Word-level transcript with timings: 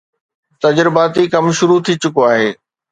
تجرباتي 0.63 1.23
ڪم 1.33 1.45
شروع 1.57 1.79
ٿي 1.85 1.93
چڪو 2.01 2.21
آهي 2.31 2.49